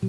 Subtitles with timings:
[0.00, 0.06] Hi,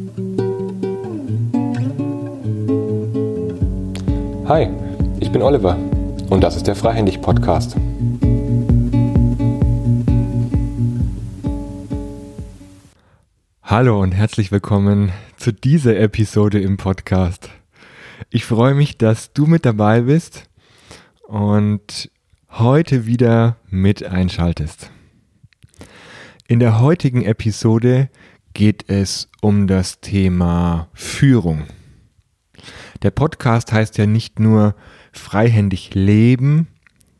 [5.19, 5.75] ich bin Oliver
[6.29, 7.75] und das ist der Freihändig Podcast.
[13.63, 17.49] Hallo und herzlich willkommen zu dieser Episode im Podcast.
[18.29, 20.51] Ich freue mich, dass du mit dabei bist
[21.23, 22.11] und
[22.51, 24.91] heute wieder mit einschaltest.
[26.47, 28.09] In der heutigen Episode
[28.53, 31.63] geht es um das Thema Führung.
[33.01, 34.75] Der Podcast heißt ja nicht nur
[35.11, 36.67] freihändig leben,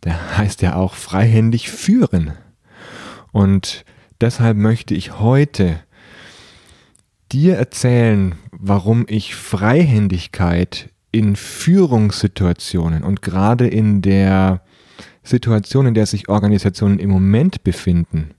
[0.03, 2.33] der heißt ja auch freihändig führen.
[3.31, 3.85] Und
[4.21, 5.79] deshalb möchte ich heute
[7.31, 14.61] dir erzählen, warum ich Freihändigkeit in Führungssituationen und gerade in der
[15.23, 18.31] Situation, in der sich Organisationen im Moment befinden,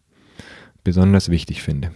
[0.82, 1.93] besonders wichtig finde.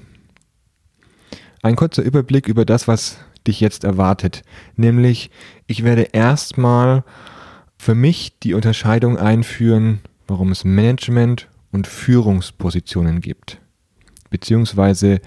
[1.65, 4.43] Ein kurzer Überblick über das, was dich jetzt erwartet,
[4.77, 5.31] nämlich
[5.67, 7.05] ich werde erstmal
[7.79, 13.63] für mich die Unterscheidung einführen, warum es Management und Führungspositionen gibt,
[14.29, 15.23] beziehungsweise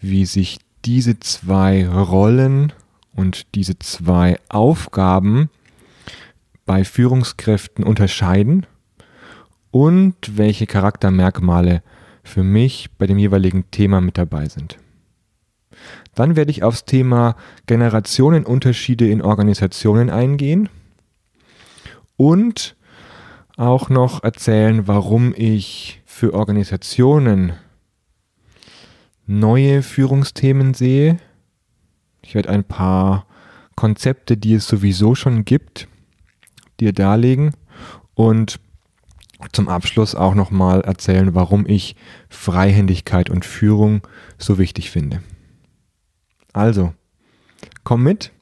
[0.00, 2.72] wie sich diese zwei Rollen
[3.14, 5.48] und diese zwei Aufgaben
[6.66, 8.66] bei Führungskräften unterscheiden
[9.70, 11.84] und welche Charaktermerkmale
[12.24, 14.76] für mich bei dem jeweiligen Thema mit dabei sind.
[16.18, 20.68] Dann werde ich aufs Thema Generationenunterschiede in Organisationen eingehen
[22.16, 22.74] und
[23.56, 27.52] auch noch erzählen, warum ich für Organisationen
[29.26, 31.18] neue Führungsthemen sehe.
[32.20, 33.24] Ich werde ein paar
[33.76, 35.86] Konzepte, die es sowieso schon gibt,
[36.80, 37.52] dir darlegen
[38.14, 38.58] und
[39.52, 41.94] zum Abschluss auch nochmal erzählen, warum ich
[42.28, 44.00] Freihändigkeit und Führung
[44.36, 45.22] so wichtig finde.
[46.58, 46.92] Also,
[47.84, 48.32] komm mit,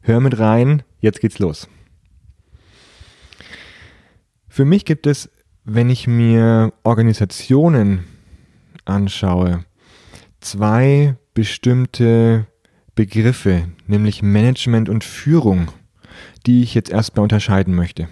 [0.00, 1.68] hör mit rein, jetzt geht's los.
[4.48, 5.30] Für mich gibt es,
[5.64, 8.06] wenn ich mir Organisationen
[8.86, 9.66] anschaue,
[10.40, 12.46] zwei bestimmte
[12.94, 15.70] Begriffe, nämlich Management und Führung,
[16.46, 18.08] die ich jetzt erstmal unterscheiden möchte.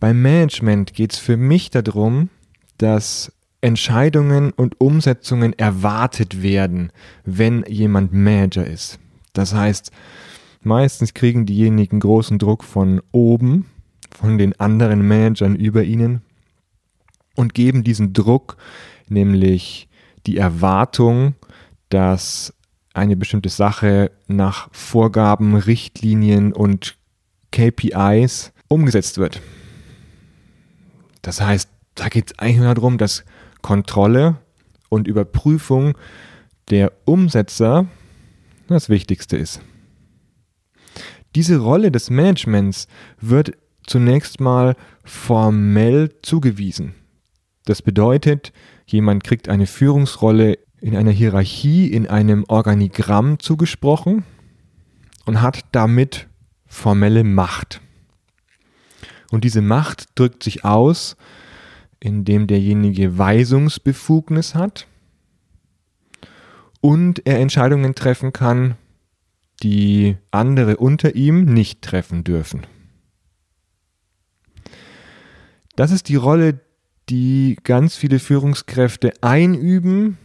[0.00, 2.28] Beim Management geht es für mich darum,
[2.76, 3.32] dass
[3.64, 6.92] Entscheidungen und Umsetzungen erwartet werden,
[7.24, 8.98] wenn jemand Manager ist.
[9.32, 9.90] Das heißt,
[10.62, 13.64] meistens kriegen diejenigen großen Druck von oben,
[14.10, 16.20] von den anderen Managern über ihnen
[17.36, 18.58] und geben diesen Druck,
[19.08, 19.88] nämlich
[20.26, 21.34] die Erwartung,
[21.88, 22.52] dass
[22.92, 26.98] eine bestimmte Sache nach Vorgaben, Richtlinien und
[27.50, 29.40] KPIs umgesetzt wird.
[31.22, 33.24] Das heißt, da geht es eigentlich nur darum, dass
[33.64, 34.36] Kontrolle
[34.90, 35.96] und Überprüfung
[36.68, 37.86] der Umsetzer
[38.68, 39.62] das Wichtigste ist.
[41.34, 42.88] Diese Rolle des Managements
[43.22, 43.52] wird
[43.86, 46.94] zunächst mal formell zugewiesen.
[47.64, 48.52] Das bedeutet,
[48.84, 54.24] jemand kriegt eine Führungsrolle in einer Hierarchie, in einem Organigramm zugesprochen
[55.24, 56.28] und hat damit
[56.66, 57.80] formelle Macht.
[59.30, 61.16] Und diese Macht drückt sich aus,
[62.04, 64.86] indem derjenige Weisungsbefugnis hat
[66.82, 68.76] und er Entscheidungen treffen kann,
[69.62, 72.66] die andere unter ihm nicht treffen dürfen.
[75.76, 76.60] Das ist die Rolle,
[77.08, 80.18] die ganz viele Führungskräfte einüben,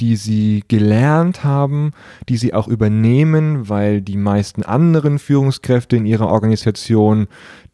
[0.00, 1.92] die sie gelernt haben,
[2.28, 7.28] die sie auch übernehmen, weil die meisten anderen Führungskräfte in ihrer Organisation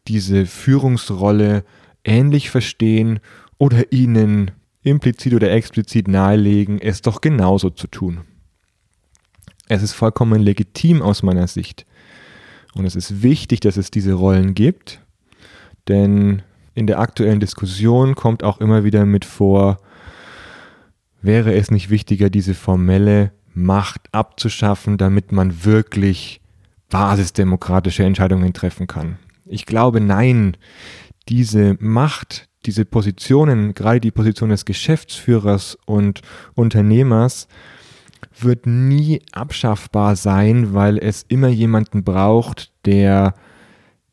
[0.07, 1.63] diese Führungsrolle
[2.03, 3.19] ähnlich verstehen
[3.57, 4.51] oder ihnen
[4.83, 8.21] implizit oder explizit nahelegen, es doch genauso zu tun.
[9.67, 11.85] Es ist vollkommen legitim aus meiner Sicht.
[12.73, 15.01] Und es ist wichtig, dass es diese Rollen gibt,
[15.87, 16.41] denn
[16.73, 19.77] in der aktuellen Diskussion kommt auch immer wieder mit vor,
[21.21, 26.41] wäre es nicht wichtiger, diese formelle Macht abzuschaffen, damit man wirklich
[26.89, 29.17] basisdemokratische Entscheidungen treffen kann.
[29.45, 30.55] Ich glaube, nein,
[31.29, 36.21] diese Macht, diese Positionen, gerade die Position des Geschäftsführers und
[36.53, 37.47] Unternehmers,
[38.39, 43.33] wird nie abschaffbar sein, weil es immer jemanden braucht, der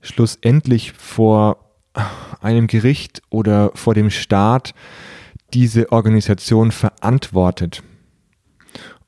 [0.01, 1.73] schlussendlich vor
[2.41, 4.75] einem Gericht oder vor dem Staat
[5.55, 7.83] diese Organisation verantwortet.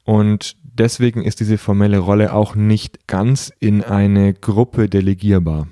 [0.04, 5.68] Und deswegen ist diese formelle Rolle auch nicht ganz in eine Gruppe delegierbar.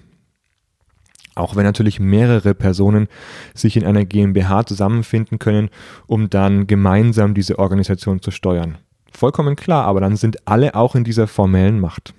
[1.38, 3.06] Auch wenn natürlich mehrere Personen
[3.54, 5.70] sich in einer GmbH zusammenfinden können,
[6.08, 8.78] um dann gemeinsam diese Organisation zu steuern.
[9.12, 12.12] Vollkommen klar, aber dann sind alle auch in dieser formellen Macht.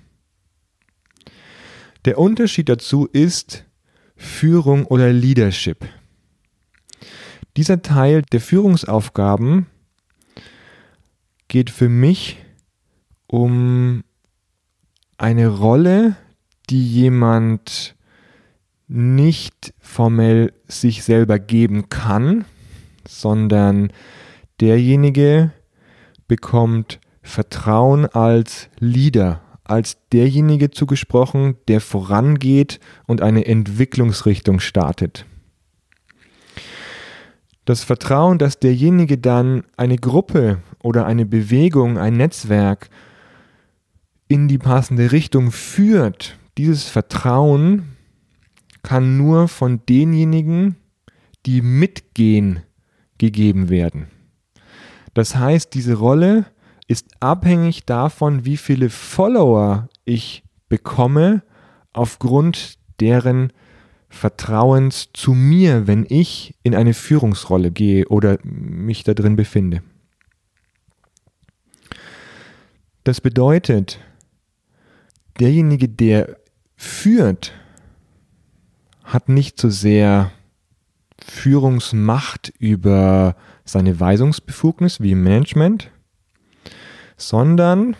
[2.06, 3.66] Der Unterschied dazu ist
[4.16, 5.86] Führung oder Leadership.
[7.58, 9.66] Dieser Teil der Führungsaufgaben
[11.48, 12.38] geht für mich
[13.26, 14.02] um
[15.18, 16.16] eine Rolle,
[16.70, 17.96] die jemand
[18.90, 22.44] nicht formell sich selber geben kann,
[23.06, 23.92] sondern
[24.60, 25.52] derjenige
[26.26, 35.24] bekommt Vertrauen als Leader, als derjenige zugesprochen, der vorangeht und eine Entwicklungsrichtung startet.
[37.64, 42.90] Das Vertrauen, dass derjenige dann eine Gruppe oder eine Bewegung, ein Netzwerk
[44.26, 47.96] in die passende Richtung führt, dieses Vertrauen
[48.82, 50.76] kann nur von denjenigen,
[51.46, 52.60] die mitgehen,
[53.18, 54.08] gegeben werden.
[55.14, 56.46] Das heißt, diese Rolle
[56.88, 61.42] ist abhängig davon, wie viele Follower ich bekomme
[61.92, 63.52] aufgrund deren
[64.08, 69.82] Vertrauens zu mir, wenn ich in eine Führungsrolle gehe oder mich da drin befinde.
[73.04, 74.00] Das bedeutet,
[75.38, 76.38] derjenige, der
[76.76, 77.52] führt,
[79.12, 80.30] hat nicht so sehr
[81.20, 85.90] Führungsmacht über seine Weisungsbefugnis wie im Management,
[87.16, 87.96] sondern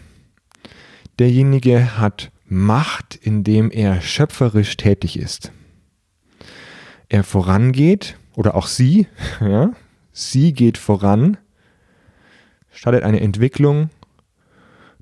[1.18, 5.52] derjenige hat Macht, indem er schöpferisch tätig ist.
[7.08, 9.06] Er vorangeht oder auch sie,
[9.40, 9.72] ja,
[10.12, 11.36] sie geht voran,
[12.72, 13.90] startet eine Entwicklung,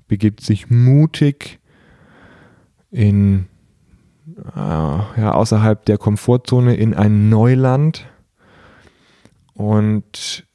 [0.07, 1.59] begibt sich mutig
[2.91, 3.47] in
[4.55, 8.05] ja, außerhalb der Komfortzone in ein Neuland
[9.53, 10.45] und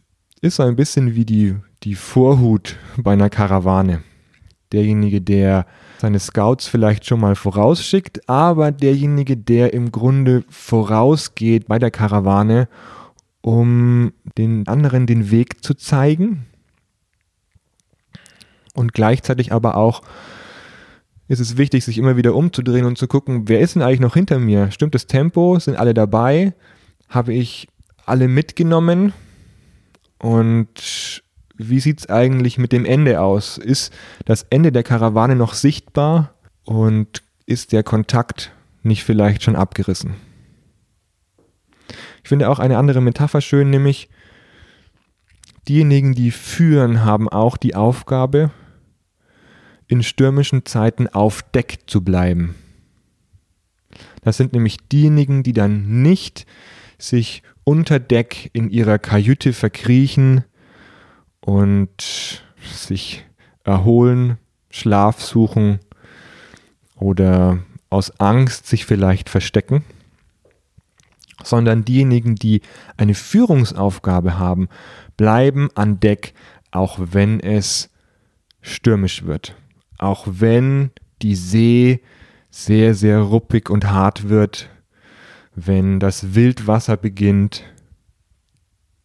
[0.41, 4.03] ist so ein bisschen wie die, die Vorhut bei einer Karawane.
[4.73, 5.67] Derjenige, der
[5.99, 12.69] seine Scouts vielleicht schon mal vorausschickt, aber derjenige, der im Grunde vorausgeht bei der Karawane,
[13.41, 16.47] um den anderen den Weg zu zeigen
[18.75, 20.03] und gleichzeitig aber auch
[21.29, 24.15] ist es wichtig, sich immer wieder umzudrehen und zu gucken, wer ist denn eigentlich noch
[24.15, 24.71] hinter mir?
[24.71, 25.59] Stimmt das Tempo?
[25.59, 26.55] Sind alle dabei?
[27.09, 27.69] Habe ich
[28.05, 29.13] alle mitgenommen?
[30.19, 31.23] Und
[31.57, 33.59] wie sieht es eigentlich mit dem Ende aus?
[33.59, 33.93] Ist
[34.25, 36.35] das Ende der Karawane noch sichtbar
[36.65, 40.15] und ist der Kontakt nicht vielleicht schon abgerissen?
[42.23, 44.09] Ich finde auch eine andere Metapher schön, nämlich
[45.69, 48.51] diejenigen, die führen, haben auch die Aufgabe,
[49.89, 52.55] in stürmischen Zeiten auf Deck zu bleiben.
[54.23, 56.47] Das sind nämlich diejenigen, die dann nicht
[56.99, 60.45] sich unter Deck in ihrer Kajüte verkriechen
[61.41, 63.25] und sich
[63.65, 64.39] erholen,
[64.71, 65.81] Schlaf suchen
[66.97, 67.59] oder
[67.91, 69.85] aus Angst sich vielleicht verstecken,
[71.43, 72.63] sondern diejenigen, die
[72.97, 74.69] eine Führungsaufgabe haben,
[75.17, 76.35] bleiben an Deck,
[76.71, 77.91] auch wenn es
[78.63, 79.55] stürmisch wird,
[80.05, 80.91] auch wenn
[81.23, 82.01] die See
[82.51, 84.69] sehr, sehr ruppig und hart wird,
[85.55, 87.65] wenn das Wildwasser beginnt,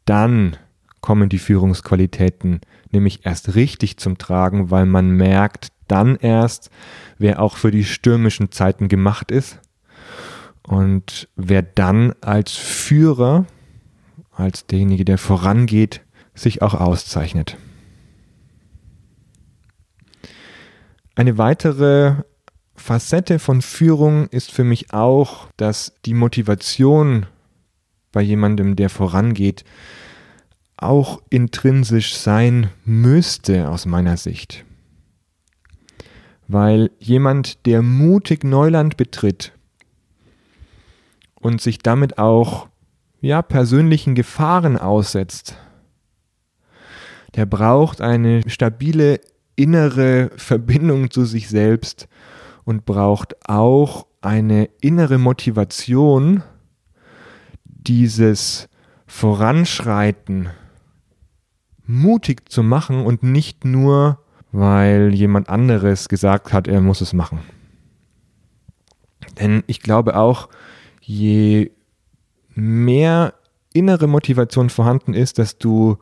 [0.05, 0.57] dann
[1.01, 2.61] kommen die Führungsqualitäten
[2.91, 6.69] nämlich erst richtig zum Tragen, weil man merkt dann erst,
[7.17, 9.59] wer auch für die stürmischen Zeiten gemacht ist
[10.63, 13.45] und wer dann als Führer,
[14.31, 16.01] als derjenige, der vorangeht,
[16.35, 17.57] sich auch auszeichnet.
[21.19, 22.13] Eine weitere
[22.75, 27.25] Facette von Führung ist für mich auch, dass die Motivation
[28.13, 29.65] bei jemandem, der vorangeht,
[30.77, 34.63] auch intrinsisch sein müsste aus meiner Sicht.
[36.47, 39.51] Weil jemand, der mutig Neuland betritt
[41.35, 42.69] und sich damit auch
[43.19, 45.57] ja, persönlichen Gefahren aussetzt,
[47.35, 49.19] der braucht eine stabile
[49.59, 52.07] innere Verbindung zu sich selbst
[52.63, 56.43] und braucht auch eine innere Motivation,
[57.65, 58.69] dieses
[59.05, 60.49] Voranschreiten
[61.85, 64.19] mutig zu machen und nicht nur,
[64.53, 67.39] weil jemand anderes gesagt hat, er muss es machen.
[69.41, 70.47] Denn ich glaube auch,
[71.01, 71.71] je
[72.55, 73.33] mehr
[73.73, 75.97] innere Motivation vorhanden ist, dass du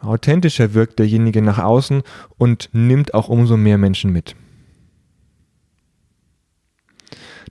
[0.00, 2.02] authentischer wirkt derjenige nach außen
[2.38, 4.36] und nimmt auch umso mehr Menschen mit.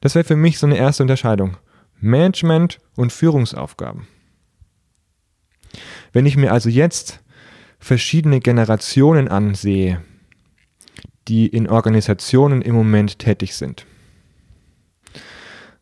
[0.02, 1.58] Das wäre für mich so eine erste Unterscheidung.
[2.00, 4.08] Management und Führungsaufgaben.
[6.14, 7.24] Wenn ich mir also jetzt
[7.80, 10.02] verschiedene Generationen ansehe,
[11.28, 13.86] die in Organisationen im Moment tätig sind,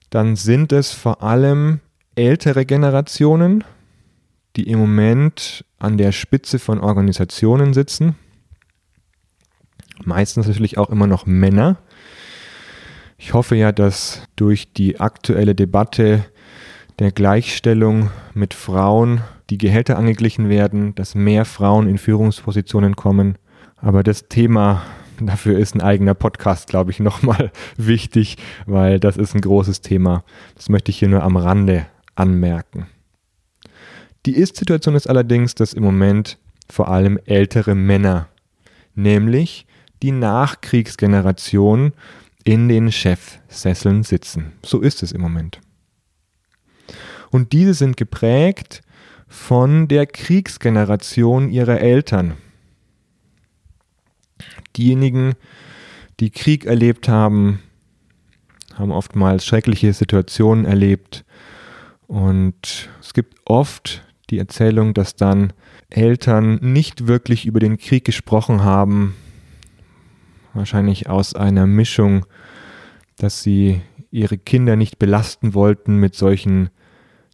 [0.09, 1.79] dann sind es vor allem
[2.15, 3.63] ältere Generationen,
[4.55, 8.15] die im Moment an der Spitze von Organisationen sitzen.
[10.03, 11.77] Meistens natürlich auch immer noch Männer.
[13.17, 16.25] Ich hoffe ja, dass durch die aktuelle Debatte
[16.99, 23.37] der Gleichstellung mit Frauen die Gehälter angeglichen werden, dass mehr Frauen in Führungspositionen kommen.
[23.77, 24.83] Aber das Thema
[25.19, 30.23] Dafür ist ein eigener Podcast, glaube ich, nochmal wichtig, weil das ist ein großes Thema.
[30.55, 31.85] Das möchte ich hier nur am Rande
[32.15, 32.87] anmerken.
[34.25, 36.37] Die Ist-Situation ist allerdings, dass im Moment
[36.69, 38.29] vor allem ältere Männer,
[38.95, 39.65] nämlich
[40.01, 41.93] die Nachkriegsgeneration,
[42.45, 44.51] in den Chefsesseln sitzen.
[44.65, 45.61] So ist es im Moment.
[47.31, 48.81] Und diese sind geprägt
[49.27, 52.35] von der Kriegsgeneration ihrer Eltern
[54.75, 55.33] diejenigen,
[56.19, 57.59] die Krieg erlebt haben,
[58.75, 61.25] haben oftmals schreckliche Situationen erlebt.
[62.07, 64.03] Und es gibt oft
[64.33, 65.53] die Erzählung, dass dann
[65.89, 69.13] Eltern nicht wirklich über den Krieg gesprochen haben,
[70.55, 72.25] wahrscheinlich aus einer Mischung,
[73.17, 76.69] dass sie ihre Kinder nicht belasten wollten mit solchen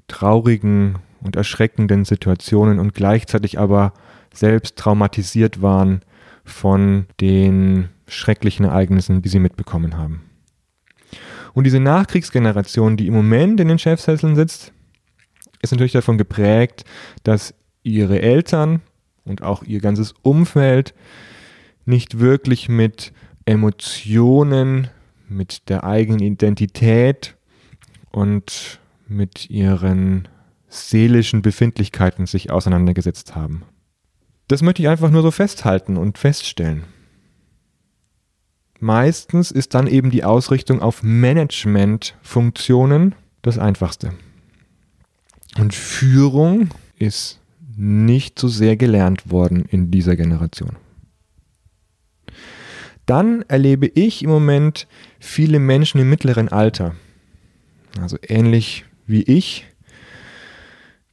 [0.09, 3.93] traurigen und erschreckenden Situationen und gleichzeitig aber
[4.33, 6.01] selbst traumatisiert waren
[6.43, 10.23] von den schrecklichen Ereignissen, die sie mitbekommen haben.
[11.53, 14.73] Und diese Nachkriegsgeneration, die im Moment in den Chefsesseln sitzt,
[15.61, 16.85] ist natürlich davon geprägt,
[17.23, 18.81] dass ihre Eltern
[19.25, 20.93] und auch ihr ganzes Umfeld
[21.85, 23.13] nicht wirklich mit
[23.45, 24.89] Emotionen,
[25.27, 27.35] mit der eigenen Identität
[28.11, 30.27] und mit ihren
[30.67, 33.63] seelischen Befindlichkeiten sich auseinandergesetzt haben.
[34.47, 36.85] Das möchte ich einfach nur so festhalten und feststellen.
[38.79, 44.13] Meistens ist dann eben die Ausrichtung auf Management-Funktionen das Einfachste.
[45.57, 47.39] Und Führung ist
[47.75, 50.75] nicht so sehr gelernt worden in dieser Generation.
[53.05, 54.87] Dann erlebe ich im Moment
[55.19, 56.95] viele Menschen im mittleren Alter,
[57.99, 59.65] also ähnlich wie ich,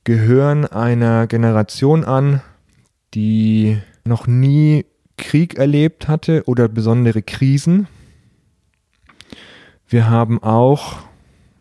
[0.04, 2.42] gehören einer Generation an,
[3.14, 4.84] die noch nie
[5.16, 7.88] Krieg erlebt hatte oder besondere Krisen.
[9.88, 10.98] Wir haben auch,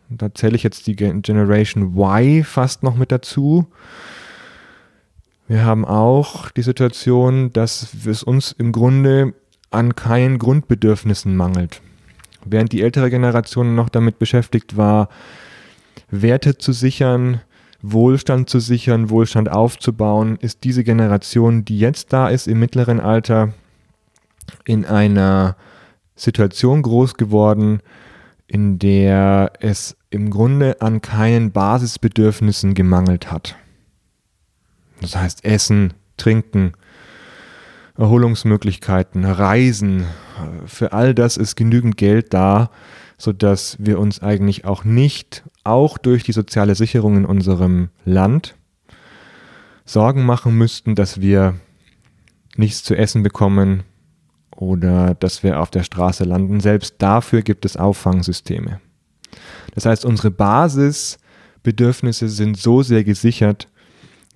[0.08, 3.66] da zähle ich jetzt die Generation Y fast noch mit dazu,
[5.48, 9.32] wir haben auch die Situation, dass es uns im Grunde
[9.70, 11.82] an keinen Grundbedürfnissen mangelt.
[12.44, 15.08] Während die ältere Generation noch damit beschäftigt war,
[16.10, 17.40] Werte zu sichern,
[17.82, 23.52] Wohlstand zu sichern, Wohlstand aufzubauen, ist diese Generation, die jetzt da ist im mittleren Alter,
[24.64, 25.56] in einer
[26.16, 27.80] Situation groß geworden,
[28.46, 33.56] in der es im Grunde an keinen Basisbedürfnissen gemangelt hat.
[35.00, 36.72] Das heißt Essen, Trinken,
[37.98, 40.06] Erholungsmöglichkeiten, Reisen,
[40.66, 42.70] für all das ist genügend Geld da,
[43.18, 48.54] sodass wir uns eigentlich auch nicht, auch durch die soziale Sicherung in unserem Land,
[49.84, 51.54] Sorgen machen müssten, dass wir
[52.56, 53.84] nichts zu essen bekommen
[54.56, 56.60] oder dass wir auf der Straße landen.
[56.60, 58.80] Selbst dafür gibt es Auffangsysteme.
[59.74, 63.68] Das heißt, unsere Basisbedürfnisse sind so sehr gesichert,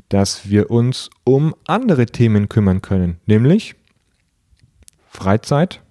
[0.08, 3.76] dass wir uns um andere Themen kümmern können, nämlich
[5.08, 5.82] Freizeit,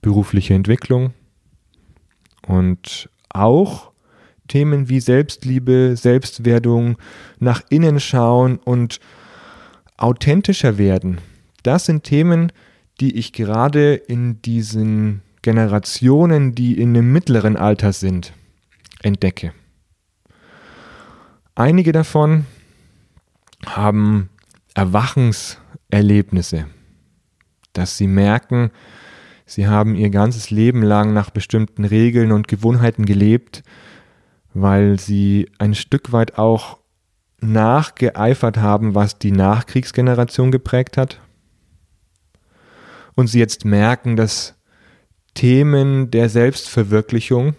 [0.00, 1.12] berufliche Entwicklung,
[2.48, 3.92] und auch
[4.48, 6.96] Themen wie Selbstliebe, Selbstwerdung,
[7.38, 9.00] nach innen schauen und
[9.98, 11.20] authentischer werden.
[11.62, 12.67] Das sind Themen, die
[13.06, 18.32] ich gerade in diesen Generationen, die in dem mittleren Alter sind,
[19.02, 19.52] entdecke.
[21.54, 22.46] Einige davon
[23.66, 24.30] haben
[24.74, 26.66] Erwachenserlebnisse,
[27.72, 28.70] dass sie merken,
[29.48, 33.62] Sie haben ihr ganzes Leben lang nach bestimmten Regeln und Gewohnheiten gelebt,
[34.52, 36.76] weil sie ein Stück weit auch
[37.40, 41.22] nachgeeifert haben, was die Nachkriegsgeneration geprägt hat.
[43.18, 44.54] Und sie jetzt merken, dass
[45.34, 47.56] Themen der Selbstverwirklichung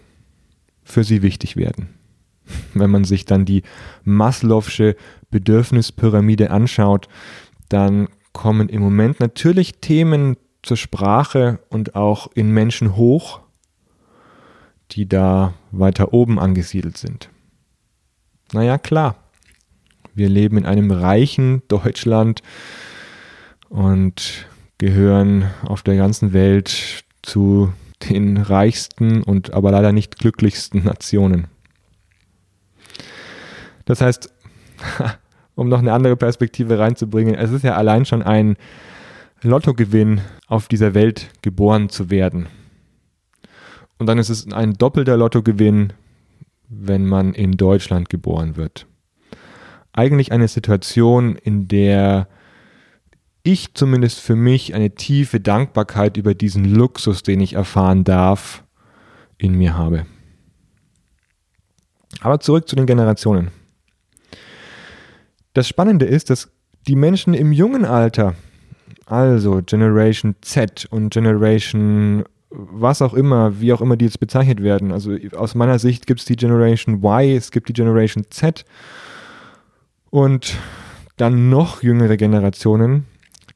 [0.82, 1.90] für sie wichtig werden.
[2.72, 3.62] Wenn man sich dann die
[4.06, 4.96] Maslow'sche
[5.30, 7.08] Bedürfnispyramide anschaut,
[7.68, 13.40] dann kommen im Moment natürlich Themen zur Sprache und auch in Menschen hoch,
[14.92, 17.28] die da weiter oben angesiedelt sind.
[18.54, 19.16] Naja, klar.
[20.14, 22.40] Wir leben in einem reichen Deutschland
[23.68, 24.48] und
[24.80, 27.70] gehören auf der ganzen Welt zu
[28.08, 31.48] den reichsten und aber leider nicht glücklichsten Nationen.
[33.84, 34.32] Das heißt,
[35.54, 38.56] um noch eine andere Perspektive reinzubringen, es ist ja allein schon ein
[39.42, 42.46] Lottogewinn, auf dieser Welt geboren zu werden.
[43.98, 45.92] Und dann ist es ein doppelter Lottogewinn,
[46.70, 48.86] wenn man in Deutschland geboren wird.
[49.92, 52.28] Eigentlich eine Situation, in der
[53.42, 58.64] ich zumindest für mich eine tiefe Dankbarkeit über diesen Luxus, den ich erfahren darf,
[59.38, 60.06] in mir habe.
[62.20, 63.50] Aber zurück zu den Generationen.
[65.54, 66.50] Das Spannende ist, dass
[66.86, 68.34] die Menschen im jungen Alter,
[69.06, 74.92] also Generation Z und Generation was auch immer, wie auch immer die jetzt bezeichnet werden.
[74.92, 78.64] Also aus meiner Sicht gibt es die Generation Y, es gibt die Generation Z
[80.10, 80.56] und
[81.16, 83.06] dann noch jüngere Generationen,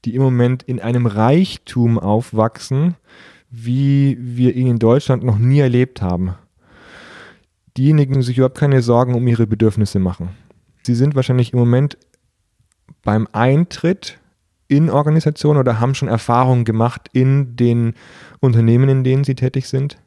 [0.05, 2.97] die im Moment in einem Reichtum aufwachsen,
[3.51, 6.35] wie wir ihn in Deutschland noch nie erlebt haben.
[7.77, 10.31] Diejenigen, die sich überhaupt keine Sorgen um ihre Bedürfnisse machen.
[10.83, 11.97] Sie sind wahrscheinlich im Moment
[13.03, 14.19] beim Eintritt
[14.69, 17.95] in Organisationen oder haben schon Erfahrungen gemacht in den
[18.41, 19.99] Unternehmen, in denen sie tätig sind.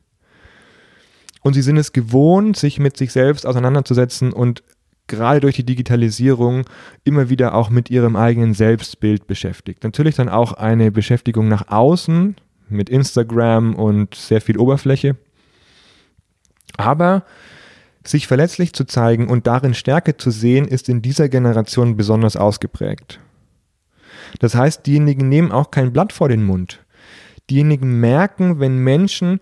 [1.42, 4.64] Und sie sind es gewohnt, sich mit sich selbst auseinanderzusetzen und
[5.08, 6.66] gerade durch die Digitalisierung
[7.04, 9.84] immer wieder auch mit ihrem eigenen Selbstbild beschäftigt.
[9.84, 12.36] Natürlich dann auch eine Beschäftigung nach außen
[12.70, 15.16] mit Instagram und sehr viel Oberfläche.
[16.76, 17.24] Aber
[18.04, 23.20] sich verletzlich zu zeigen und darin Stärke zu sehen, ist in dieser Generation besonders ausgeprägt.
[24.40, 26.84] Das heißt, diejenigen nehmen auch kein Blatt vor den Mund.
[27.50, 29.40] Diejenigen merken, wenn Menschen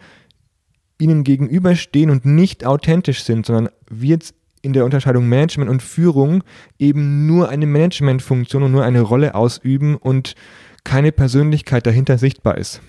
[0.99, 6.43] ihnen gegenüberstehen und nicht authentisch sind, sondern jetzt in der Unterscheidung Management und Führung
[6.79, 10.35] eben nur eine Managementfunktion und nur eine Rolle ausüben und
[10.83, 12.81] keine Persönlichkeit dahinter sichtbar ist.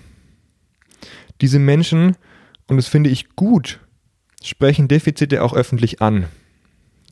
[1.39, 2.17] Diese Menschen,
[2.67, 3.79] und das finde ich gut,
[4.43, 6.25] sprechen Defizite auch öffentlich an.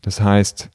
[0.01, 0.71] Das heißt,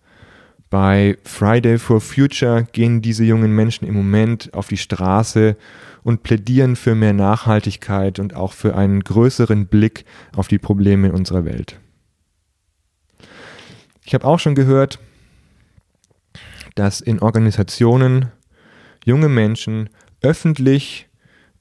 [0.70, 5.56] bei Friday for Future gehen diese jungen Menschen im Moment auf die Straße
[6.04, 10.04] und plädieren für mehr Nachhaltigkeit und auch für einen größeren Blick
[10.36, 11.79] auf die Probleme unserer Welt.
[14.10, 14.98] Ich habe auch schon gehört,
[16.74, 18.32] dass in Organisationen
[19.04, 19.88] junge Menschen
[20.20, 21.08] öffentlich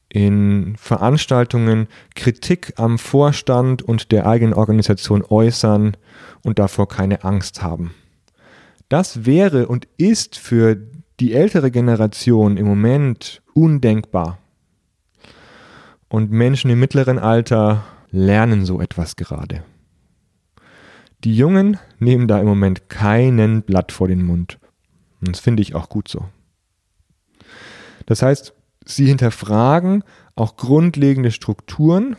[0.08, 1.86] in Veranstaltungen
[2.16, 5.96] Kritik am Vorstand und der eigenen Organisation äußern
[6.42, 7.94] und davor keine Angst haben.
[8.88, 10.76] Das wäre und ist für
[11.20, 14.38] die ältere Generation im Moment undenkbar.
[16.08, 19.62] Und Menschen im mittleren Alter lernen so etwas gerade.
[21.24, 24.58] Die Jungen nehmen da im Moment keinen Blatt vor den Mund.
[25.20, 26.24] Und das finde ich auch gut so.
[28.06, 28.54] Das heißt,
[28.84, 30.02] sie hinterfragen
[30.34, 32.16] auch grundlegende Strukturen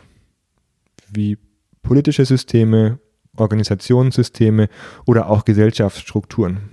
[1.12, 1.36] wie
[1.82, 3.00] politische Systeme,
[3.36, 4.68] Organisationssysteme
[5.04, 6.70] oder auch Gesellschaftsstrukturen.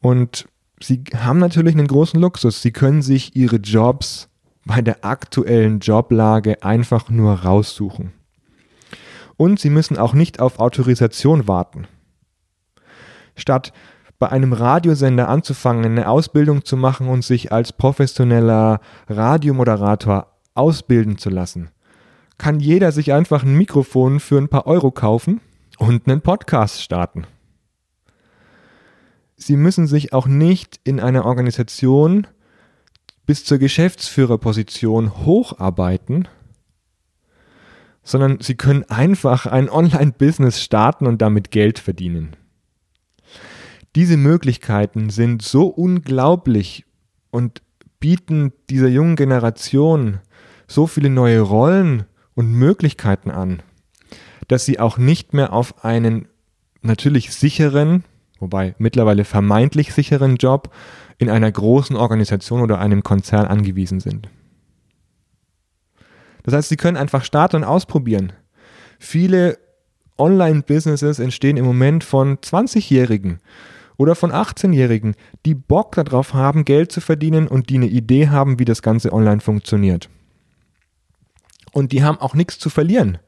[0.00, 0.46] Und
[0.80, 2.62] sie haben natürlich einen großen Luxus.
[2.62, 4.28] Sie können sich ihre Jobs
[4.64, 8.12] bei der aktuellen Joblage einfach nur raussuchen.
[9.38, 11.86] Und sie müssen auch nicht auf Autorisation warten.
[13.36, 13.72] Statt
[14.18, 21.30] bei einem Radiosender anzufangen, eine Ausbildung zu machen und sich als professioneller Radiomoderator ausbilden zu
[21.30, 21.70] lassen,
[22.36, 25.40] kann jeder sich einfach ein Mikrofon für ein paar Euro kaufen
[25.78, 27.24] und einen Podcast starten.
[29.36, 32.26] Sie müssen sich auch nicht in einer Organisation
[33.24, 36.26] bis zur Geschäftsführerposition hocharbeiten,
[38.08, 42.36] sondern Sie können einfach ein Online-Business starten und damit Geld verdienen.
[43.96, 46.86] Diese Möglichkeiten sind so unglaublich
[47.30, 47.60] und
[48.00, 50.20] bieten dieser jungen Generation
[50.66, 53.62] so viele neue Rollen und Möglichkeiten an,
[54.46, 56.28] dass sie auch nicht mehr auf einen
[56.80, 58.04] natürlich sicheren,
[58.38, 60.74] wobei mittlerweile vermeintlich sicheren Job
[61.18, 64.30] in einer großen Organisation oder einem Konzern angewiesen sind.
[66.48, 68.32] Das heißt, sie können einfach starten und ausprobieren.
[68.98, 69.58] Viele
[70.16, 73.40] Online-Businesses entstehen im Moment von 20-Jährigen
[73.98, 78.58] oder von 18-Jährigen, die Bock darauf haben, Geld zu verdienen und die eine Idee haben,
[78.58, 80.08] wie das Ganze online funktioniert.
[81.72, 83.18] Und die haben auch nichts zu verlieren.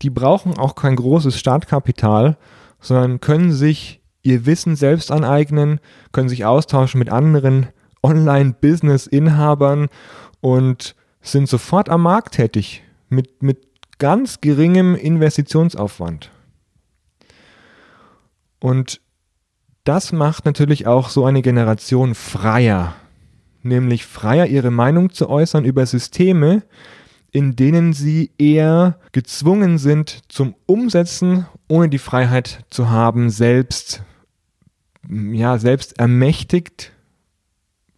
[0.00, 2.38] Die brauchen auch kein großes Startkapital,
[2.80, 5.80] sondern können sich ihr Wissen selbst aneignen,
[6.12, 7.66] können sich austauschen mit anderen
[8.02, 9.88] Online-Business-Inhabern
[10.40, 10.96] und
[11.32, 13.66] sind sofort am Markt tätig mit, mit
[13.98, 16.30] ganz geringem Investitionsaufwand.
[18.60, 19.00] Und
[19.84, 22.94] das macht natürlich auch so eine Generation freier,
[23.62, 26.62] nämlich freier ihre Meinung zu äußern über Systeme,
[27.30, 34.02] in denen sie eher gezwungen sind zum Umsetzen, ohne die Freiheit zu haben, selbst
[35.08, 36.92] ja, selbst ermächtigt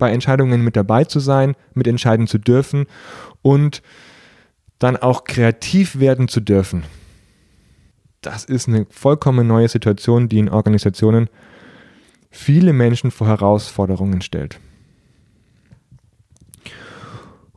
[0.00, 2.86] bei Entscheidungen mit dabei zu sein, mitentscheiden zu dürfen
[3.42, 3.82] und
[4.80, 6.82] dann auch kreativ werden zu dürfen.
[8.22, 11.30] Das ist eine vollkommen neue Situation, die in Organisationen
[12.30, 14.58] viele Menschen vor Herausforderungen stellt.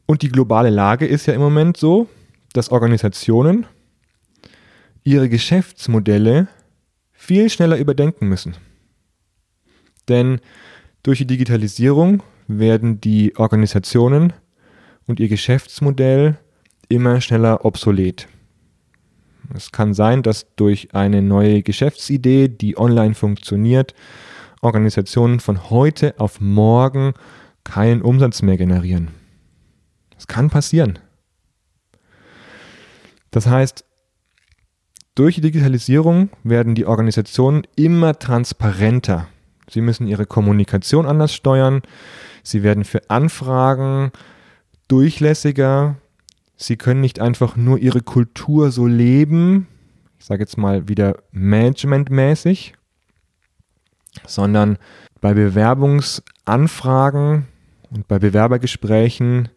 [0.06, 2.08] Und die globale Lage ist ja im Moment so,
[2.54, 3.66] dass Organisationen
[5.04, 6.48] ihre Geschäftsmodelle
[7.12, 8.56] viel schneller überdenken müssen.
[10.08, 10.40] Denn
[11.04, 14.34] durch die Digitalisierung werden die Organisationen
[15.08, 16.38] und ihr Geschäftsmodell
[16.90, 18.28] immer schneller obsolet.
[19.54, 23.94] Es kann sein, dass durch eine neue Geschäftsidee, die online funktioniert,
[24.62, 27.14] Organisationen von heute auf morgen
[27.64, 29.10] keinen Umsatz mehr generieren.
[30.16, 31.00] Das kann passieren.
[33.32, 33.84] Das heißt,
[35.16, 39.28] durch die Digitalisierung werden die Organisationen immer transparenter.
[39.70, 41.82] Sie müssen ihre Kommunikation anders steuern.
[42.44, 44.12] Sie werden für Anfragen
[44.88, 45.96] durchlässiger.
[46.56, 49.68] Sie können nicht einfach nur ihre Kultur so leben,
[50.20, 52.76] ich sage jetzt mal wieder managementmäßig,
[54.26, 54.78] sondern
[55.20, 57.48] bei Bewerbungsanfragen
[57.90, 59.50] und bei Bewerbergesprächen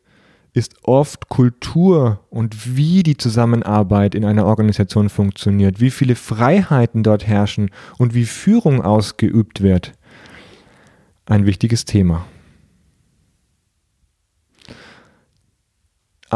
[0.55, 7.27] ist oft Kultur und wie die Zusammenarbeit in einer Organisation funktioniert, wie viele Freiheiten dort
[7.27, 9.93] herrschen und wie Führung ausgeübt wird,
[11.27, 12.25] ein wichtiges Thema.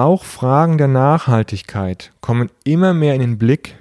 [0.00, 3.76] Auch Fragen der Nachhaltigkeit kommen immer mehr in den Blick,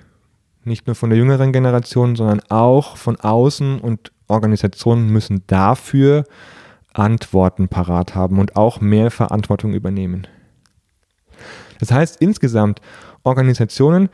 [0.65, 6.25] nicht nur von der jüngeren Generation, sondern auch von außen und Organisationen müssen dafür
[6.91, 10.27] Antworten parat haben und auch mehr Verantwortung übernehmen.
[11.79, 12.81] Das heißt insgesamt,
[13.23, 14.09] Organisationen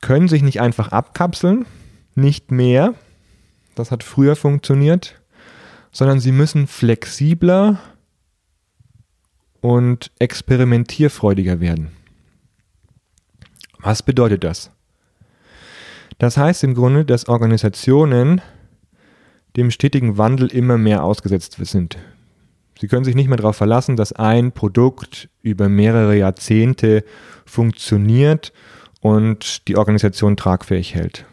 [0.00, 1.66] können sich nicht einfach abkapseln,
[2.14, 2.94] nicht mehr,
[3.74, 5.20] das hat früher funktioniert,
[5.92, 7.80] sondern sie müssen flexibler
[9.64, 11.88] und experimentierfreudiger werden.
[13.78, 14.70] Was bedeutet das?
[16.18, 18.42] Das heißt im Grunde, dass Organisationen
[19.56, 21.96] dem stetigen Wandel immer mehr ausgesetzt sind.
[22.78, 27.02] Sie können sich nicht mehr darauf verlassen, dass ein Produkt über mehrere Jahrzehnte
[27.46, 28.52] funktioniert
[29.00, 31.24] und die Organisation tragfähig hält.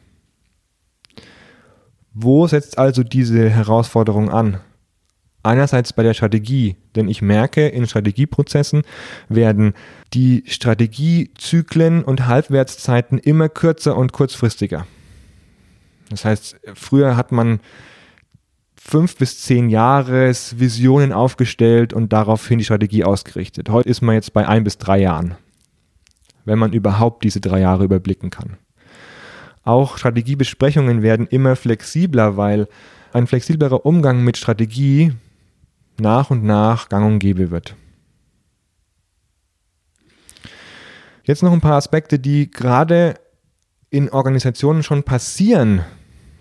[2.13, 4.61] Wo setzt also diese Herausforderung an?
[5.43, 8.83] Einerseits bei der Strategie, denn ich merke, in Strategieprozessen
[9.27, 9.73] werden
[10.13, 14.85] die Strategiezyklen und Halbwertszeiten immer kürzer und kurzfristiger.
[16.09, 17.59] Das heißt, früher hat man
[18.75, 23.69] fünf bis zehn Jahres Visionen aufgestellt und daraufhin die Strategie ausgerichtet.
[23.69, 25.35] Heute ist man jetzt bei ein bis drei Jahren,
[26.45, 28.57] wenn man überhaupt diese drei Jahre überblicken kann.
[29.63, 32.67] Auch Strategiebesprechungen werden immer flexibler, weil
[33.13, 35.13] ein flexiblerer Umgang mit Strategie
[35.99, 37.75] nach und nach gang und gäbe wird.
[41.23, 43.15] Jetzt noch ein paar Aspekte, die gerade
[43.89, 45.83] in Organisationen schon passieren,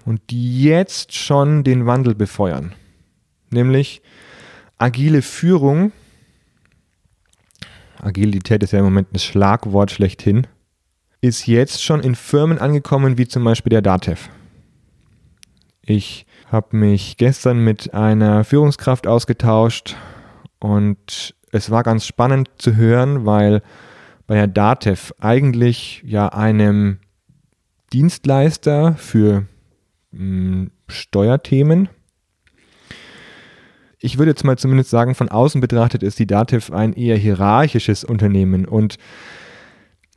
[0.05, 2.75] und die jetzt schon den Wandel befeuern.
[3.51, 4.03] Nämlich
[4.79, 5.93] agile Führung.
[7.99, 10.47] Agilität ist ja im Moment das Schlagwort schlechthin.
[11.21, 14.31] Ist jetzt schon in Firmen angekommen, wie zum Beispiel der DATEV.
[15.83, 19.97] Ich habe mich gestern mit einer Führungskraft ausgetauscht
[20.59, 23.63] und es war ganz spannend zu hören, weil
[24.27, 26.99] bei der DATEV eigentlich ja einem
[27.93, 29.47] Dienstleister für
[30.89, 31.89] Steuerthemen.
[33.99, 38.03] Ich würde jetzt mal zumindest sagen, von außen betrachtet ist die Dativ ein eher hierarchisches
[38.03, 38.97] Unternehmen und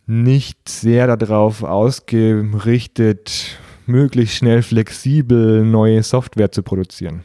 [0.06, 7.24] nicht sehr darauf ausgerichtet, möglichst schnell flexibel neue Software zu produzieren.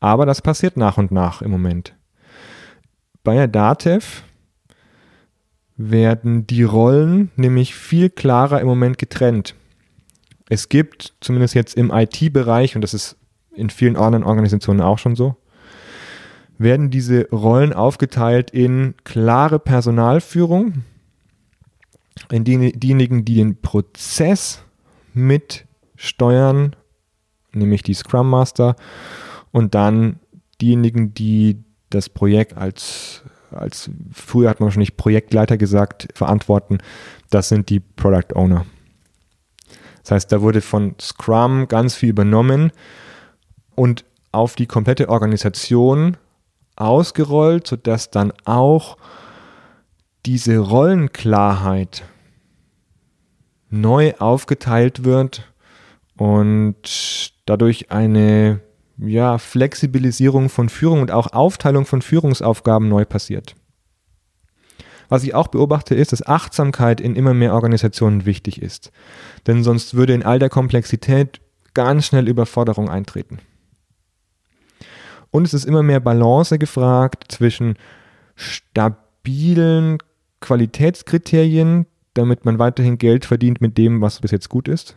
[0.00, 1.94] Aber das passiert nach und nach im Moment.
[3.22, 4.22] Bei der Datev
[5.76, 9.54] werden die Rollen nämlich viel klarer im Moment getrennt
[10.48, 13.16] es gibt, zumindest jetzt im IT-Bereich, und das ist
[13.54, 15.36] in vielen anderen Organisationen auch schon so,
[16.58, 20.84] werden diese Rollen aufgeteilt in klare Personalführung,
[22.30, 24.62] in die, diejenigen, die den Prozess
[25.14, 26.76] mitsteuern,
[27.52, 28.76] nämlich die Scrum Master,
[29.52, 30.20] und dann
[30.60, 36.78] diejenigen, die das Projekt als, als früher hat man wahrscheinlich Projektleiter gesagt, verantworten,
[37.30, 38.66] das sind die Product Owner.
[40.02, 42.72] Das heißt, da wurde von Scrum ganz viel übernommen
[43.74, 46.16] und auf die komplette Organisation
[46.76, 48.98] ausgerollt, sodass dann auch
[50.26, 52.02] diese Rollenklarheit
[53.74, 55.52] neu aufgeteilt wird
[56.16, 58.60] und dadurch eine
[58.96, 63.56] ja, Flexibilisierung von Führung und auch Aufteilung von Führungsaufgaben neu passiert.
[65.08, 68.90] Was ich auch beobachte, ist, dass Achtsamkeit in immer mehr Organisationen wichtig ist.
[69.46, 71.40] Denn sonst würde in all der Komplexität
[71.74, 73.40] ganz schnell Überforderung eintreten.
[75.30, 77.76] Und es ist immer mehr Balance gefragt zwischen
[78.36, 79.98] stabilen
[80.40, 84.96] Qualitätskriterien, damit man weiterhin Geld verdient mit dem, was bis jetzt gut ist,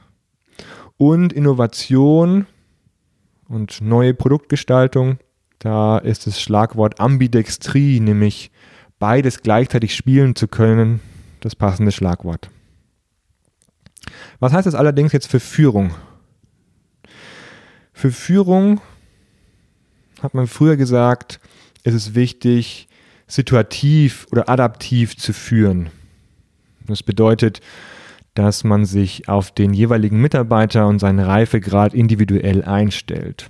[0.98, 2.48] und Innovation
[3.48, 5.20] und neue Produktgestaltung.
[5.60, 8.52] Da ist das Schlagwort Ambidextrie, nämlich
[9.00, 11.02] beides gleichzeitig spielen zu können,
[11.40, 12.50] das passende Schlagwort.
[14.40, 15.94] Was heißt das allerdings jetzt für Führung?
[17.94, 18.80] Für Führung
[20.22, 21.40] hat man früher gesagt,
[21.84, 22.88] ist es wichtig,
[23.28, 25.90] situativ oder adaptiv zu führen.
[26.88, 27.62] Das bedeutet,
[28.34, 33.50] dass man sich auf den jeweiligen Mitarbeiter und seinen Reifegrad individuell einstellt.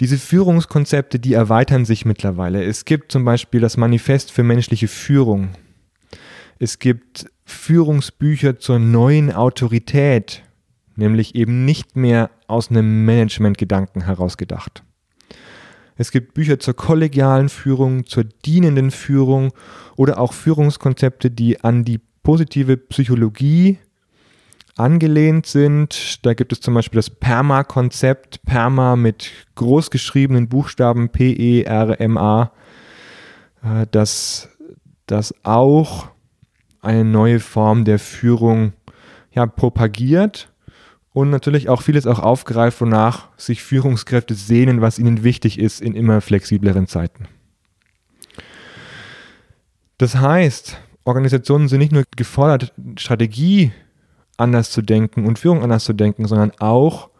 [0.00, 2.64] Diese Führungskonzepte, die erweitern sich mittlerweile.
[2.64, 5.50] Es gibt zum Beispiel das Manifest für menschliche Führung.
[6.58, 10.42] Es gibt Führungsbücher zur neuen Autorität,
[10.96, 14.82] nämlich eben nicht mehr aus einem Managementgedanken herausgedacht.
[15.96, 19.52] Es gibt Bücher zur kollegialen Führung, zur dienenden Führung
[19.96, 23.78] oder auch Führungskonzepte, die an die positive Psychologie
[24.76, 26.26] angelehnt sind.
[26.26, 32.50] Da gibt es zum Beispiel das PERMA-Konzept, PERMA mit großgeschriebenen Buchstaben P-E-R-M-A,
[33.62, 34.48] äh, das,
[35.06, 36.08] das auch
[36.80, 38.72] eine neue Form der Führung
[39.32, 40.50] ja, propagiert
[41.12, 45.94] und natürlich auch vieles auch aufgreift, wonach sich Führungskräfte sehnen, was ihnen wichtig ist in
[45.94, 47.28] immer flexibleren Zeiten.
[49.98, 53.72] Das heißt, Organisationen sind nicht nur gefordert, Strategie
[54.36, 57.10] anders zu denken und Führung anders zu denken, sondern auch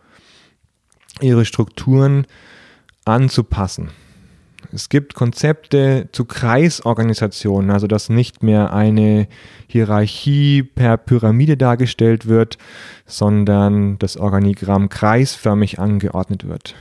[1.21, 2.27] ihre Strukturen
[3.05, 3.91] anzupassen.
[4.73, 9.29] Es gibt Konzepte zu Kreisorganisationen, also dass nicht mehr eine
[9.69, 12.59] Hierarchie per Pyramide dargestellt wird,
[13.07, 16.75] sondern das Organigramm kreisförmig angeordnet wird.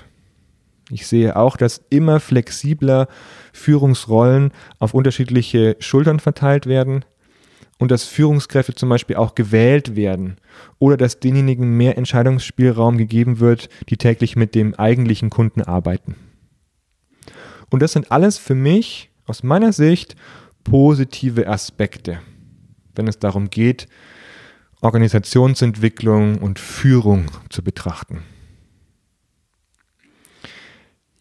[0.94, 3.08] Ich sehe auch, dass immer flexibler
[3.52, 7.04] Führungsrollen auf unterschiedliche Schultern verteilt werden
[7.80, 10.38] und dass Führungskräfte zum Beispiel auch gewählt werden
[10.78, 16.16] oder dass denjenigen mehr Entscheidungsspielraum gegeben wird, die täglich mit dem eigentlichen Kunden arbeiten.
[17.72, 20.16] Und das sind alles für mich aus meiner Sicht
[20.64, 22.20] positive Aspekte,
[22.94, 23.88] wenn es darum geht,
[24.82, 28.24] Organisationsentwicklung und Führung zu betrachten.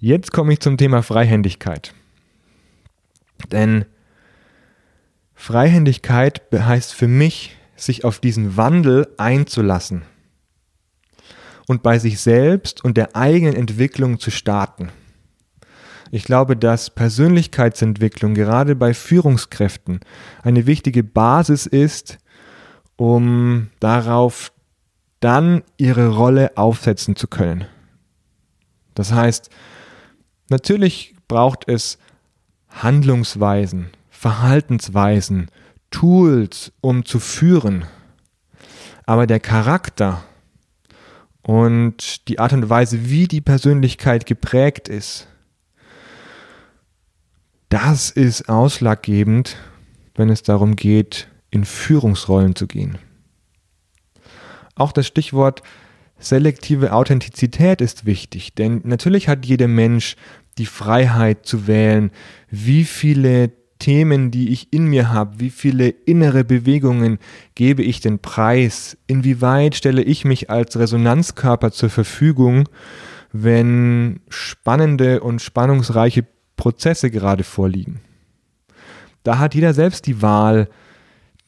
[0.04, 1.94] Jetzt komme ich zum Thema Freihändigkeit.
[3.52, 3.84] Denn
[5.32, 10.02] Freihändigkeit heißt für mich, sich auf diesen Wandel einzulassen
[11.68, 14.90] und bei sich selbst und der eigenen Entwicklung zu starten.
[16.10, 20.00] Ich glaube, dass Persönlichkeitsentwicklung gerade bei Führungskräften
[20.42, 22.18] eine wichtige Basis ist,
[22.96, 24.52] um darauf
[25.20, 27.66] dann ihre Rolle aufsetzen zu können.
[28.94, 29.48] Das heißt,
[30.52, 31.98] natürlich braucht es
[32.68, 35.50] Handlungsweisen, Verhaltensweisen,
[35.90, 37.86] Tools, um zu führen.
[39.04, 40.22] Aber der Charakter
[41.42, 45.26] und die Art und Weise, wie die Persönlichkeit geprägt ist,
[47.68, 49.56] das ist ausschlaggebend,
[50.14, 52.98] wenn es darum geht, in Führungsrollen zu gehen.
[54.74, 55.62] Auch das Stichwort
[56.18, 60.16] selektive Authentizität ist wichtig, denn natürlich hat jeder Mensch
[60.58, 62.10] die Freiheit zu wählen,
[62.50, 67.18] wie viele Themen, die ich in mir habe, wie viele innere Bewegungen
[67.56, 72.68] gebe ich den Preis, inwieweit stelle ich mich als Resonanzkörper zur Verfügung,
[73.32, 76.24] wenn spannende und spannungsreiche
[76.56, 78.00] Prozesse gerade vorliegen.
[79.24, 80.68] Da hat jeder selbst die Wahl,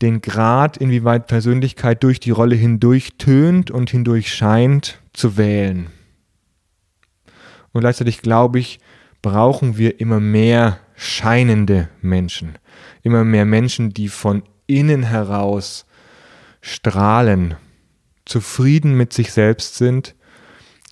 [0.03, 5.87] den Grad, inwieweit Persönlichkeit durch die Rolle hindurch tönt und hindurch scheint, zu wählen.
[7.75, 8.81] Und gleichzeitig glaube ich,
[9.21, 12.55] brauchen wir immer mehr scheinende Menschen.
[13.03, 15.85] Immer mehr Menschen, die von innen heraus
[16.63, 17.57] strahlen,
[18.25, 20.15] zufrieden mit sich selbst sind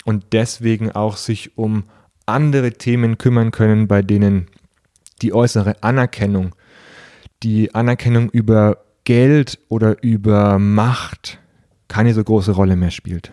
[0.04, 1.84] und deswegen auch sich um
[2.26, 4.48] andere Themen kümmern können, bei denen
[5.22, 6.54] die äußere Anerkennung,
[7.42, 11.38] die Anerkennung über Geld oder über Macht
[11.88, 13.32] keine so große Rolle mehr spielt.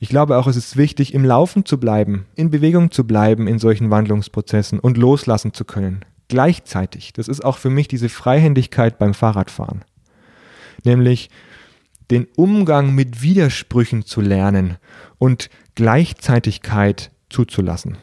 [0.00, 3.58] Ich glaube auch, es ist wichtig, im Laufen zu bleiben, in Bewegung zu bleiben in
[3.58, 6.04] solchen Wandlungsprozessen und loslassen zu können.
[6.28, 7.12] Gleichzeitig.
[7.14, 9.84] Das ist auch für mich diese Freihändigkeit beim Fahrradfahren.
[10.84, 11.30] Nämlich
[12.10, 14.76] den Umgang mit Widersprüchen zu lernen
[15.18, 17.98] und Gleichzeitigkeit zuzulassen.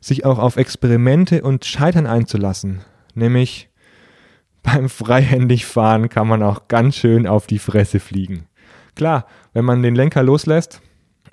[0.00, 2.82] Sich auch auf Experimente und Scheitern einzulassen,
[3.14, 3.68] nämlich
[4.62, 8.46] beim Freihändigfahren kann man auch ganz schön auf die Fresse fliegen.
[8.94, 10.80] Klar, wenn man den Lenker loslässt,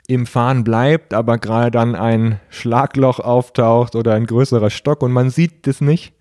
[0.08, 5.30] im Fahren bleibt, aber gerade dann ein Schlagloch auftaucht oder ein größerer Stock und man
[5.30, 6.13] sieht das nicht,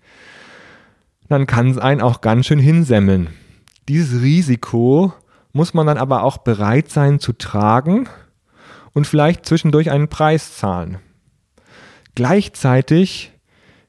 [1.27, 3.29] dann kann es einen auch ganz schön hinsemmeln.
[3.87, 5.13] Dieses Risiko
[5.53, 8.07] muss man dann aber auch bereit sein zu tragen
[8.93, 10.99] und vielleicht zwischendurch einen Preis zahlen.
[12.15, 13.31] Gleichzeitig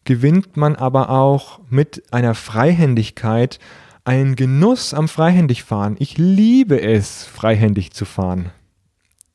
[0.05, 3.59] gewinnt man aber auch mit einer Freihändigkeit
[4.05, 5.97] einen Genuss am Freihändigfahren.
[5.99, 8.51] Ich liebe es, freihändig zu fahren.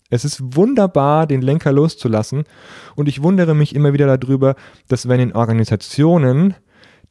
[0.10, 2.46] Es ist wunderbar, den Lenker loszulassen
[2.96, 4.56] und ich wundere mich immer wieder darüber,
[4.88, 6.56] dass wenn in Organisationen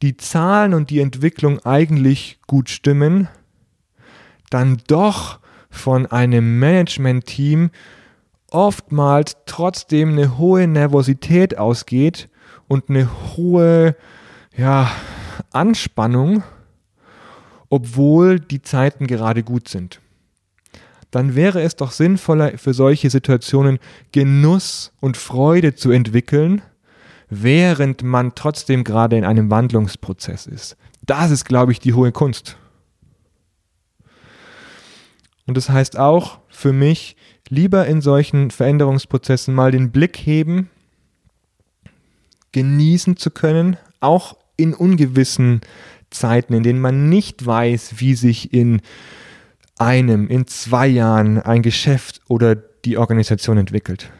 [0.01, 3.27] die Zahlen und die Entwicklung eigentlich gut stimmen,
[4.49, 5.39] dann doch
[5.69, 7.69] von einem Management-Team
[8.49, 12.29] oftmals trotzdem eine hohe Nervosität ausgeht
[12.67, 13.95] und eine hohe
[14.55, 14.89] ja,
[15.51, 16.43] Anspannung,
[17.69, 19.99] obwohl die Zeiten gerade gut sind.
[21.11, 23.79] Dann wäre es doch sinnvoller für solche Situationen
[24.11, 26.61] Genuss und Freude zu entwickeln,
[27.29, 30.77] während man trotzdem gerade in einem Wandlungsprozess ist.
[31.05, 32.57] Das ist, glaube ich, die hohe Kunst.
[35.45, 37.15] Und das heißt auch für mich,
[37.49, 40.69] lieber in solchen Veränderungsprozessen mal den Blick heben,
[42.51, 45.61] genießen zu können, auch in ungewissen
[46.09, 48.81] Zeiten, in denen man nicht weiß, wie sich in
[49.77, 54.11] einem, in zwei Jahren ein Geschäft oder die Organisation entwickelt.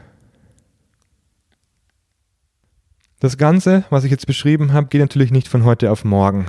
[3.19, 6.45] Das Ganze, was ich jetzt beschrieben habe, geht natürlich nicht von heute auf morgen.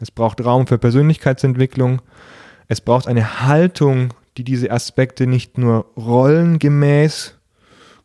[0.00, 2.02] Es braucht Raum für Persönlichkeitsentwicklung.
[2.68, 7.34] Es braucht eine Haltung die diese Aspekte nicht nur rollengemäß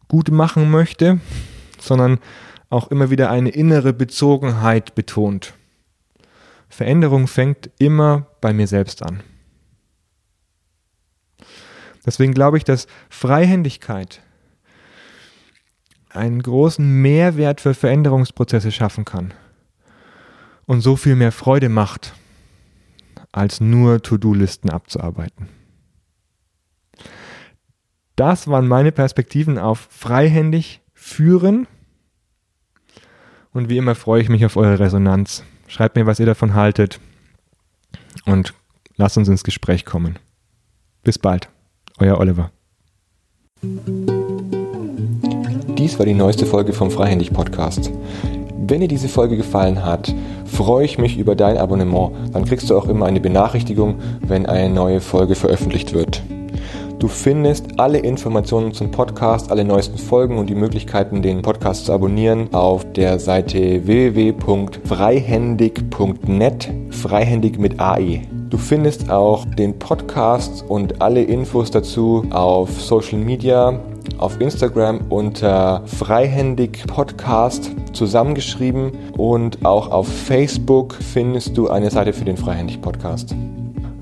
[0.08, 1.19] gut machen möchte,
[1.80, 2.19] sondern
[2.69, 5.54] auch immer wieder eine innere Bezogenheit betont.
[6.76, 9.24] Veränderung fängt immer bei mir selbst an.
[12.06, 14.22] Deswegen glaube ich, dass Freihändigkeit
[16.10, 19.34] einen großen Mehrwert für Veränderungsprozesse schaffen kann
[20.66, 22.14] und so viel mehr Freude macht,
[23.32, 25.48] als nur To-Do-Listen abzuarbeiten.
[28.18, 31.68] Das waren meine Perspektiven auf freihändig führen.
[33.54, 35.46] Und wie immer freue ich mich auf eure Resonanz.
[35.67, 36.99] Schreibt mir, was ihr davon haltet.
[38.25, 38.54] Und
[38.97, 40.17] lasst uns ins Gespräch kommen.
[41.04, 41.49] Bis bald.
[41.99, 42.51] Euer Oliver.
[45.78, 47.91] Dies war die neueste Folge vom Freihändig Podcast.
[48.67, 50.13] Wenn dir diese Folge gefallen hat,
[50.45, 52.12] freue ich mich über dein Abonnement.
[52.34, 56.23] Dann kriegst du auch immer eine Benachrichtigung, wenn eine neue Folge veröffentlicht wird.
[57.06, 61.94] Du findest alle Informationen zum Podcast, alle neuesten Folgen und die Möglichkeiten, den Podcast zu
[61.94, 68.22] abonnieren, auf der Seite www.freihändig.net, freihändig mit AE.
[68.50, 73.80] Du findest auch den Podcast und alle Infos dazu auf Social Media,
[74.18, 82.26] auf Instagram unter Freihändig Podcast zusammengeschrieben und auch auf Facebook findest du eine Seite für
[82.26, 83.36] den Freihändig Podcast.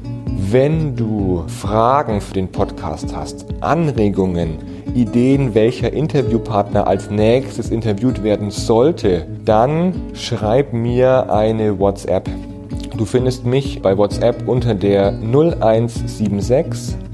[0.50, 4.58] Wenn du Fragen für den Podcast hast, Anregungen,
[4.94, 12.28] Ideen, welcher Interviewpartner als nächstes interviewt werden sollte, dann schreib mir eine WhatsApp.
[12.98, 17.05] Du findest mich bei WhatsApp unter der 0176